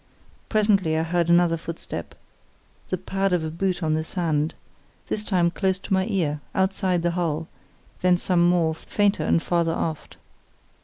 [0.49, 5.93] Presently I heard another footstep—the pad of a boot on the sand—this time close to
[5.93, 7.47] my ear, just outside the hull;
[8.01, 10.17] then some more, fainter and farther aft.